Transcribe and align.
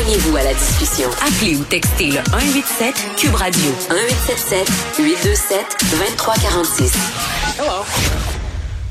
Joignez-vous 0.00 0.36
à 0.36 0.42
la 0.44 0.54
discussion. 0.54 1.10
Appelez 1.20 1.56
ou 1.56 1.64
textez 1.64 2.06
le 2.06 2.22
187 2.30 3.16
Cube 3.18 3.34
Radio 3.34 3.70
1877 3.90 4.96
827 4.98 5.76
2346. 5.90 6.96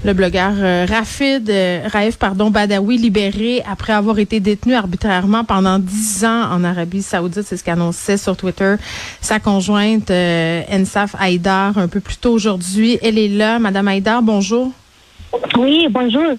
Le 0.06 0.14
blogueur 0.14 0.52
euh, 0.60 0.86
Rafid, 0.88 1.50
euh, 1.50 1.82
Raif 1.92 2.18
pardon, 2.20 2.52
Badawi 2.52 2.98
libéré 2.98 3.64
après 3.68 3.94
avoir 3.94 4.20
été 4.20 4.40
détenu 4.40 4.76
arbitrairement 4.76 5.44
pendant 5.44 5.80
dix 5.80 6.26
ans 6.26 6.52
en 6.52 6.64
Arabie 6.64 7.02
Saoudite, 7.02 7.42
c'est 7.44 7.58
ce 7.58 7.64
qu'annonçait 7.64 8.18
sur 8.18 8.38
Twitter 8.38 8.76
sa 9.20 9.40
conjointe 9.40 10.12
euh, 10.12 10.62
Ensaf 10.72 11.16
Haïdar 11.20 11.80
un 11.80 11.88
peu 11.88 12.02
plus 12.02 12.18
tôt 12.18 12.34
aujourd'hui. 12.34 13.00
Elle 13.02 13.18
est 13.18 13.30
là, 13.30 13.58
Madame 13.58 13.88
Haïdar, 13.88 14.22
bonjour. 14.22 14.72
Oui, 15.58 15.88
bonjour. 15.90 16.36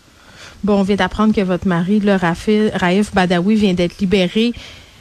Bon, 0.62 0.80
on 0.80 0.82
vient 0.82 0.96
d'apprendre 0.96 1.34
que 1.34 1.40
votre 1.40 1.66
mari, 1.66 2.00
le 2.00 2.16
Raif 2.16 3.14
Badawi, 3.14 3.54
vient 3.54 3.72
d'être 3.74 3.98
libéré. 3.98 4.52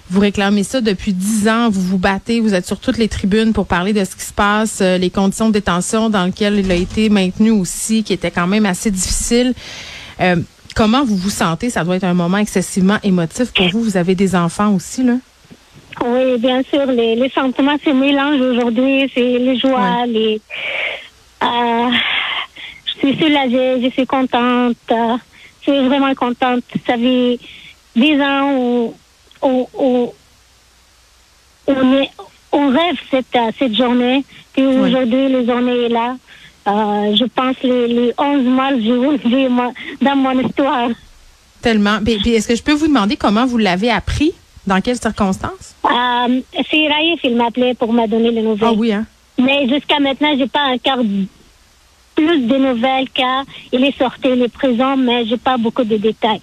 Vous 0.10 0.22
réclamez 0.22 0.64
ça 0.64 0.82
depuis 0.82 1.14
dix 1.14 1.48
ans, 1.48 1.70
vous 1.70 1.82
vous 1.82 1.98
battez, 2.00 2.40
vous 2.40 2.56
êtes 2.56 2.66
sur 2.66 2.80
toutes 2.80 2.98
les 2.98 3.08
tribunes 3.08 3.54
pour 3.54 3.68
parler 3.68 3.94
de 3.94 4.04
ce 4.04 4.16
qui 4.16 4.24
se 4.24 4.34
passe, 4.34 4.80
euh, 4.82 4.98
les 4.98 5.12
conditions 5.12 5.50
de 5.50 5.54
détention 5.54 6.10
dans 6.10 6.26
lesquelles 6.26 6.58
il 6.58 6.72
a 6.72 6.76
été 6.76 7.10
maintenu 7.10 7.52
aussi, 7.52 8.04
qui 8.04 8.14
étaient 8.14 8.32
quand 8.32 8.48
même 8.48 8.66
assez 8.66 8.90
difficiles. 8.90 9.54
Euh, 10.20 10.38
comment 10.76 11.04
vous 11.06 11.16
vous 11.16 11.30
sentez? 11.30 11.70
Ça 11.70 11.84
doit 11.84 11.98
être 11.98 12.06
un 12.06 12.16
moment 12.16 12.38
excessivement 12.38 12.98
émotif 13.04 13.52
pour 13.54 13.70
vous. 13.70 13.84
Vous 13.84 13.98
avez 13.98 14.16
des 14.16 14.36
enfants 14.36 14.74
aussi, 14.74 15.04
là? 15.04 15.18
Oui, 16.04 16.38
bien 16.40 16.64
sûr, 16.64 16.86
les, 16.88 17.16
les 17.16 17.30
sentiments 17.30 17.78
se 17.84 17.90
mélangent 17.90 18.42
aujourd'hui. 18.42 19.12
C'est 19.14 19.22
les 19.22 19.60
joies, 19.60 20.06
les. 20.08 20.42
Euh, 21.44 21.90
je 22.86 23.08
suis 23.08 23.18
soulagée, 23.20 23.82
je 23.84 23.90
suis 23.92 24.08
contente. 24.08 24.78
Je 25.74 25.80
suis 25.80 25.88
vraiment 25.88 26.14
contente. 26.16 26.64
Ça 26.86 26.98
fait 26.98 27.40
dix 27.96 28.22
ans 28.22 28.52
où, 28.54 28.94
où, 29.42 29.68
où 29.78 30.14
on, 31.68 31.94
est, 32.02 32.10
on 32.52 32.70
rêve 32.70 32.96
cette, 33.12 33.36
euh, 33.36 33.52
cette 33.58 33.76
journée. 33.76 34.24
Puis 34.54 34.66
aujourd'hui, 34.66 35.30
la 35.30 35.46
journée 35.46 35.86
est 35.86 35.90
là. 35.90 36.16
Euh, 36.68 37.16
je 37.16 37.26
pense 37.26 37.56
les, 37.64 37.88
les 37.88 38.14
11 38.18 38.44
mois 38.44 38.70
j'ai 38.78 38.98
vécu 38.98 39.50
moi, 39.50 39.72
dans 40.02 40.16
mon 40.16 40.40
histoire. 40.40 40.90
Tellement. 41.62 42.00
Est-ce 42.06 42.48
que 42.48 42.56
je 42.56 42.64
peux 42.64 42.74
vous 42.74 42.88
demander 42.88 43.16
comment 43.18 43.46
vous 43.46 43.58
l'avez 43.58 43.90
appris? 43.90 44.34
Dans 44.68 44.82
quelles 44.82 45.00
circonstances? 45.00 45.74
Euh, 45.86 46.42
c'est 46.70 46.88
Raïf, 46.88 47.22
il 47.24 47.36
m'appelait 47.36 47.74
pour 47.74 47.92
me 47.92 48.06
donner 48.08 48.30
les 48.30 48.44
nouvelles. 48.44 48.70
Ah 48.70 48.74
oui, 48.74 48.92
hein? 48.92 49.06
Mais 49.40 49.68
jusqu'à 49.68 50.00
maintenant, 50.00 50.36
j'ai 50.38 50.48
pas 50.48 50.66
encore 50.66 51.04
plus 52.20 52.42
de 52.42 52.58
nouvelles 52.58 53.10
car 53.14 53.44
il 53.72 53.84
est 53.86 53.98
sorti, 53.98 54.28
il 54.36 54.42
est 54.44 54.54
présent, 54.62 54.98
mais 54.98 55.26
j'ai 55.26 55.38
pas 55.38 55.58
beaucoup 55.58 55.84
de 55.86 55.98
détails. 55.98 56.42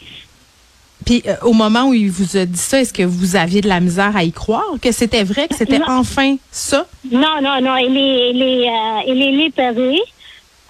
Puis 1.05 1.23
euh, 1.27 1.35
au 1.43 1.53
moment 1.53 1.85
où 1.89 1.95
il 1.95 2.11
vous 2.11 2.37
a 2.37 2.47
dit 2.47 2.59
ça, 2.59 2.81
est-ce 2.81 2.93
que 2.93 3.03
vous 3.03 3.37
aviez 3.37 3.61
de 3.61 3.69
la 3.69 3.81
misère 3.81 4.17
à 4.17 4.25
y 4.25 4.33
croire? 4.33 4.65
Que 4.81 4.91
c'était 4.91 5.23
vrai, 5.23 5.47
que 5.49 5.55
c'était 5.55 5.81
enfin 5.87 6.37
ça? 6.51 6.87
Non, 7.11 7.37
non, 7.43 7.61
non, 7.61 7.77
il 7.77 7.97
est, 7.97 8.31
il 8.33 8.43
est, 8.43 8.69
euh, 8.69 9.13
il 9.13 9.23
est 9.23 9.35
libéré. 9.43 9.99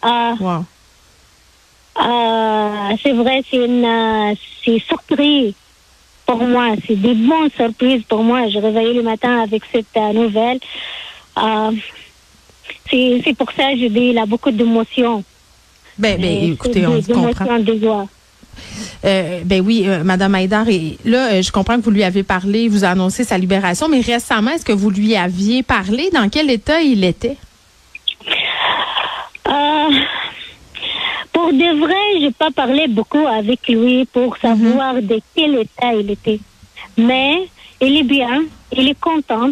Euh, 0.04 0.34
Wow. 0.40 0.64
c'est 3.02 3.12
vrai, 3.12 3.42
c'est 3.50 3.64
une, 3.64 4.34
c'est 4.64 4.80
surpris 4.86 5.54
pour 6.26 6.40
moi. 6.54 6.74
C'est 6.86 7.00
des 7.00 7.14
bonnes 7.14 7.50
surprises 7.56 8.02
pour 8.08 8.22
moi. 8.22 8.48
Je 8.48 8.58
réveillais 8.58 8.92
le 8.92 9.02
matin 9.02 9.40
avec 9.46 9.62
cette 9.72 9.96
nouvelle. 10.14 10.58
C'est, 12.90 13.36
pour 13.36 13.50
ça 13.52 13.72
que 13.72 13.78
je 13.78 13.86
dis, 13.86 14.10
il 14.10 14.18
a 14.18 14.26
beaucoup 14.26 14.50
d'émotions. 14.50 15.24
Ben, 15.98 16.20
ben 16.20 16.24
Euh, 16.24 16.52
écoutez, 16.52 16.86
on 16.86 17.00
se 17.00 17.12
comprend. 17.12 17.58
de 17.58 17.78
joie. 17.78 18.06
Euh, 19.04 19.40
ben 19.44 19.60
oui, 19.64 19.84
euh, 19.86 20.02
Madame 20.02 20.34
Haïdar, 20.34 20.68
et 20.68 20.98
là, 21.04 21.32
euh, 21.32 21.42
je 21.42 21.52
comprends 21.52 21.76
que 21.76 21.82
vous 21.82 21.90
lui 21.90 22.02
avez 22.04 22.22
parlé, 22.22 22.68
vous 22.68 22.84
a 22.84 22.88
annoncé 22.88 23.24
sa 23.24 23.38
libération, 23.38 23.88
mais 23.88 24.00
récemment, 24.00 24.50
est-ce 24.52 24.64
que 24.64 24.72
vous 24.72 24.90
lui 24.90 25.14
aviez 25.16 25.62
parlé? 25.62 26.10
Dans 26.12 26.28
quel 26.28 26.50
état 26.50 26.80
il 26.80 27.04
était? 27.04 27.36
Pour 31.32 31.52
de 31.52 31.78
vrai, 31.78 32.20
j'ai 32.20 32.30
pas 32.32 32.50
parlé 32.50 32.88
beaucoup 32.88 33.26
avec 33.26 33.68
lui 33.68 34.04
pour 34.06 34.36
savoir 34.38 34.94
de 34.94 35.20
quel 35.34 35.54
état 35.60 35.92
il 35.94 36.10
était. 36.10 36.40
Mais 36.96 37.48
il 37.80 37.98
est 37.98 38.02
bien, 38.02 38.44
il 38.76 38.88
est 38.88 38.98
content. 38.98 39.50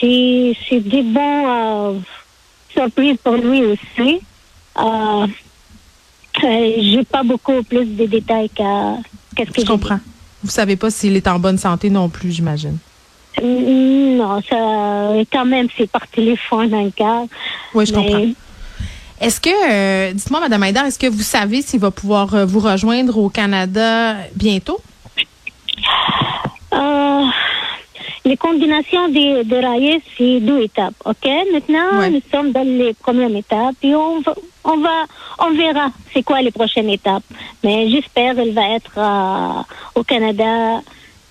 C'est 0.00 0.56
c'est 0.68 0.80
des 0.80 1.02
bons 2.74 2.82
surprises 2.82 3.16
pour 3.22 3.34
lui 3.34 3.64
aussi. 3.64 4.20
Euh, 4.78 5.26
euh, 6.44 6.72
j'ai 6.80 7.04
pas 7.04 7.22
beaucoup 7.22 7.62
plus 7.64 7.84
de 7.86 8.06
détails 8.06 8.48
qu'à 8.50 8.96
qu'est-ce 9.36 9.50
que 9.50 9.60
Je 9.62 9.66
comprends. 9.66 10.00
Vous 10.42 10.50
savez 10.50 10.76
pas 10.76 10.90
s'il 10.90 11.16
est 11.16 11.28
en 11.28 11.38
bonne 11.38 11.58
santé 11.58 11.90
non 11.90 12.08
plus, 12.08 12.32
j'imagine. 12.32 12.78
dit. 13.38 13.44
Mm, 13.44 14.16
Non, 14.16 14.40
ça 14.48 14.56
quand 15.32 15.44
même 15.46 15.68
c'est 15.76 15.90
par 15.90 16.06
téléphone 16.08 16.74
encore. 16.74 17.26
Oui, 17.74 17.86
je 17.86 17.94
Mais- 17.94 18.02
comprends. 18.02 18.26
Est-ce 19.20 19.38
que, 19.38 19.50
euh, 19.50 20.12
dites-moi, 20.14 20.40
Madame 20.40 20.62
Haïdar, 20.62 20.86
est-ce 20.86 20.98
que 20.98 21.06
vous 21.06 21.20
savez 21.22 21.60
s'il 21.60 21.78
va 21.80 21.90
pouvoir 21.90 22.34
euh, 22.34 22.46
vous 22.46 22.58
rejoindre 22.60 23.18
au 23.18 23.28
Canada 23.28 24.16
bientôt? 24.34 24.78
Les 28.30 28.36
combinaisons 28.36 29.08
de, 29.08 29.42
de 29.42 29.56
rails, 29.56 30.00
c'est 30.16 30.38
deux 30.38 30.60
étapes, 30.62 30.94
ok? 31.04 31.26
Maintenant, 31.52 31.98
Ouais. 31.98 32.10
nous 32.10 32.22
sommes 32.32 32.52
dans 32.52 32.62
les 32.62 32.94
premières 32.94 33.34
étapes, 33.34 33.74
et 33.82 33.92
on 33.96 34.20
va, 34.20 34.34
on 34.62 34.76
va, 34.86 34.96
on 35.40 35.50
verra 35.62 35.86
c'est 36.12 36.22
quoi 36.22 36.40
les 36.40 36.52
prochaines 36.52 36.90
étapes. 36.90 37.24
Mais 37.64 37.90
j'espère 37.90 38.36
qu'elle 38.36 38.54
va 38.54 38.66
être 38.78 38.92
euh, 38.98 39.98
au 40.00 40.04
Canada 40.04 40.80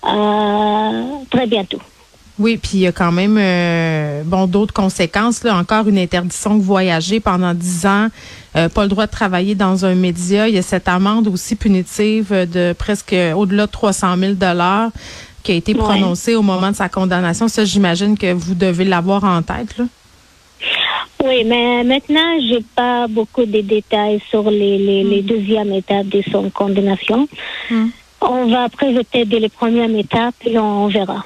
euh, 0.04 1.02
très 1.30 1.46
bientôt. 1.46 1.80
Oui, 2.38 2.58
puis 2.58 2.70
il 2.74 2.80
y 2.80 2.86
a 2.86 2.92
quand 2.92 3.12
même 3.12 3.36
euh, 3.38 4.22
bon 4.24 4.46
d'autres 4.46 4.74
conséquences. 4.74 5.42
Là. 5.42 5.56
Encore 5.56 5.88
une 5.88 5.98
interdiction 5.98 6.54
de 6.56 6.62
voyager 6.62 7.18
pendant 7.20 7.54
10 7.54 7.86
ans, 7.86 8.08
euh, 8.56 8.68
pas 8.68 8.82
le 8.82 8.88
droit 8.88 9.06
de 9.06 9.10
travailler 9.10 9.54
dans 9.54 9.84
un 9.86 9.94
média. 9.94 10.48
Il 10.48 10.54
y 10.54 10.58
a 10.58 10.62
cette 10.62 10.88
amende 10.88 11.28
aussi 11.28 11.54
punitive 11.54 12.30
de 12.32 12.74
presque 12.74 13.14
au-delà 13.36 13.66
de 13.66 13.70
300 13.72 14.16
000 14.18 14.32
dollars 14.34 14.90
qui 15.42 15.52
a 15.52 15.54
été 15.54 15.72
Ouais. 15.74 15.78
prononcée 15.80 16.34
au 16.34 16.42
moment 16.42 16.70
de 16.70 16.76
sa 16.76 16.88
condamnation. 16.88 17.48
Ça, 17.48 17.64
j'imagine 17.64 18.16
que 18.18 18.32
vous 18.32 18.54
devez 18.54 18.84
l'avoir 18.84 19.24
en 19.24 19.42
tête. 19.42 19.76
Là. 19.78 19.84
Oui, 21.24 21.44
mais 21.44 21.84
maintenant, 21.84 22.38
j'ai 22.48 22.64
pas 22.74 23.06
beaucoup 23.06 23.44
de 23.44 23.60
détails 23.60 24.20
sur 24.30 24.50
les, 24.50 24.78
les, 24.78 25.04
les 25.04 25.22
deuxièmes 25.22 25.72
étapes 25.72 26.06
de 26.08 26.22
son 26.30 26.48
condamnation. 26.50 27.28
Hmm. 27.70 27.88
On 28.22 28.46
va 28.48 28.68
présenter 28.68 29.24
dès 29.24 29.38
les 29.38 29.48
premières 29.50 29.90
étapes 29.94 30.34
et 30.46 30.58
on 30.58 30.88
verra. 30.88 31.24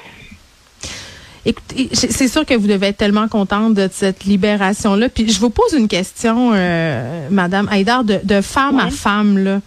Écoutez, 1.46 1.90
c'est 1.92 2.28
sûr 2.28 2.46
que 2.46 2.54
vous 2.54 2.66
devez 2.66 2.86
être 2.88 2.96
tellement 2.96 3.28
contente 3.28 3.74
de 3.74 3.88
cette 3.92 4.24
libération-là. 4.24 5.10
Puis 5.10 5.30
je 5.30 5.38
vous 5.40 5.50
pose 5.50 5.74
une 5.76 5.88
question, 5.88 6.52
euh, 6.54 7.28
Madame 7.30 7.68
Haïdar, 7.70 8.02
de, 8.02 8.18
de 8.24 8.40
femme 8.40 8.78
à 8.80 8.90
femme. 8.90 9.36
Là. 9.38 9.60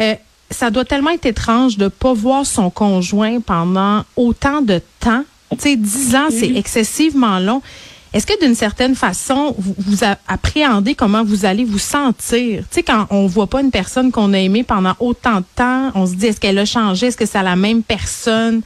Euh, 0.00 0.14
ça 0.50 0.70
doit 0.70 0.84
tellement 0.84 1.10
être 1.10 1.26
étrange 1.26 1.76
de 1.76 1.88
pas 1.88 2.12
voir 2.12 2.46
son 2.46 2.70
conjoint 2.70 3.40
pendant 3.40 4.04
autant 4.16 4.62
de 4.62 4.80
temps. 5.00 5.24
Tu 5.52 5.58
sais, 5.58 5.76
dix 5.76 6.14
ans, 6.14 6.28
c'est 6.30 6.54
excessivement 6.56 7.38
long. 7.38 7.62
Est-ce 8.12 8.26
que 8.26 8.42
d'une 8.42 8.54
certaine 8.54 8.94
façon, 8.94 9.54
vous, 9.58 9.98
appréhendez 10.26 10.94
comment 10.94 11.24
vous 11.24 11.44
allez 11.44 11.64
vous 11.64 11.78
sentir? 11.78 12.62
Tu 12.62 12.66
sais, 12.70 12.82
quand 12.82 13.06
on 13.10 13.26
voit 13.26 13.46
pas 13.46 13.60
une 13.60 13.70
personne 13.70 14.10
qu'on 14.10 14.32
a 14.32 14.38
aimée 14.38 14.62
pendant 14.62 14.94
autant 14.98 15.40
de 15.40 15.44
temps, 15.54 15.90
on 15.94 16.06
se 16.06 16.14
dit, 16.14 16.26
est-ce 16.26 16.40
qu'elle 16.40 16.58
a 16.58 16.64
changé? 16.64 17.08
Est-ce 17.08 17.16
que 17.18 17.26
c'est 17.26 17.42
la 17.42 17.56
même 17.56 17.82
personne? 17.82 18.62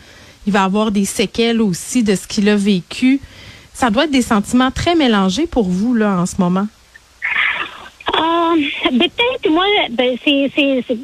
Il 0.47 0.53
va 0.53 0.65
avoir 0.65 0.93
des 0.93 1.05
séquelles 1.05 1.61
aussi 1.61 2.05
de 2.05 2.15
ce 2.15 2.27
qu'il 2.27 2.49
a 2.49 2.57
vécu. 2.57 3.21
Ça 3.75 3.91
doit 3.91 4.05
être 4.05 4.13
des 4.13 4.23
sentiments 4.23 4.71
très 4.71 4.95
mélangés 4.95 5.47
pour 5.47 5.69
vous, 5.69 5.95
là, 5.95 6.21
en 6.21 6.27
ce 6.27 6.37
moment. 6.39 6.69
Euh, 8.53 8.99
Peut-être, 8.99 9.51
moi, 9.51 9.65
ben, 9.91 10.17
c'est 10.25 10.51
c'est- 10.55 10.85
c'est- 10.87 10.99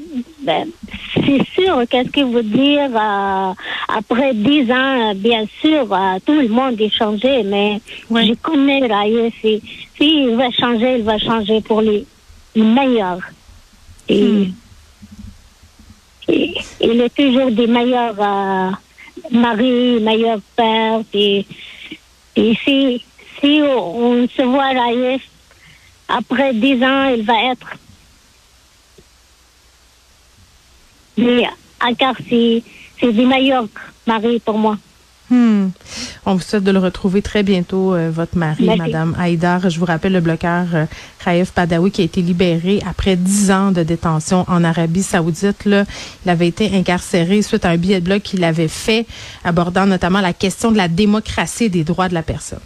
ben, 0.44 0.68
c'est 1.14 1.42
sûr, 1.54 1.82
qu'est-ce 1.88 2.10
que 2.10 2.22
vous 2.22 2.42
dire, 2.42 2.90
euh, 2.94 3.52
après 3.88 4.34
dix 4.34 4.70
ans, 4.70 5.14
bien 5.14 5.46
sûr, 5.60 5.92
euh, 5.92 6.18
tout 6.26 6.34
le 6.34 6.48
monde 6.48 6.80
est 6.80 6.94
changé, 6.94 7.42
mais 7.44 7.80
Ouais. 8.10 8.26
je 8.26 8.34
connais 8.34 8.86
Raïe, 8.86 9.32
si, 9.40 9.62
s'il 9.96 10.30
va 10.36 10.50
changer, 10.50 10.96
il 10.98 11.04
va 11.04 11.18
changer 11.18 11.60
pour 11.62 11.80
les, 11.80 12.06
meilleurs. 12.54 13.20
Et, 14.08 14.22
Hmm. 14.22 14.52
et- 16.28 16.54
il 16.80 17.00
est 17.00 17.14
toujours 17.14 17.50
des 17.50 17.66
meilleurs 17.66 18.16
euh, 18.18 18.70
maris, 19.30 20.00
meilleurs 20.00 20.40
pères, 20.56 21.02
et, 21.12 21.46
et 22.36 22.54
si, 22.64 23.02
si 23.40 23.60
on 23.62 24.26
se 24.28 24.42
voit 24.42 24.72
Raïe, 24.72 25.20
après 26.08 26.54
dix 26.54 26.82
ans, 26.82 27.04
il 27.04 27.24
va 27.24 27.52
être. 27.52 27.68
Mais 31.18 31.44
encore, 31.80 32.14
c'est, 32.28 32.62
des 33.02 33.26
meilleurs 33.26 33.66
maris 34.06 34.40
pour 34.40 34.58
moi. 34.58 34.78
Hmm. 35.30 35.68
On 36.24 36.34
vous 36.36 36.40
souhaite 36.40 36.64
de 36.64 36.70
le 36.70 36.78
retrouver 36.78 37.20
très 37.20 37.42
bientôt, 37.42 37.94
euh, 37.94 38.10
votre 38.10 38.38
mari, 38.38 38.64
Madame 38.64 39.14
Haïdar. 39.18 39.68
Je 39.68 39.78
vous 39.78 39.84
rappelle 39.84 40.14
le 40.14 40.20
bloqueur 40.20 40.66
euh, 40.72 40.86
Raif 41.22 41.52
Badawi 41.54 41.90
qui 41.90 42.00
a 42.00 42.04
été 42.04 42.22
libéré 42.22 42.80
après 42.88 43.14
dix 43.14 43.50
ans 43.50 43.70
de 43.70 43.82
détention 43.82 44.46
en 44.48 44.64
Arabie 44.64 45.02
Saoudite. 45.02 45.66
Là, 45.66 45.84
il 46.24 46.30
avait 46.30 46.48
été 46.48 46.74
incarcéré 46.74 47.42
suite 47.42 47.66
à 47.66 47.70
un 47.70 47.76
billet 47.76 48.00
de 48.00 48.06
blog 48.06 48.22
qu'il 48.22 48.42
avait 48.42 48.68
fait 48.68 49.06
abordant 49.44 49.84
notamment 49.84 50.22
la 50.22 50.32
question 50.32 50.72
de 50.72 50.78
la 50.78 50.88
démocratie 50.88 51.64
et 51.64 51.68
des 51.68 51.84
droits 51.84 52.08
de 52.08 52.14
la 52.14 52.22
personne. 52.22 52.60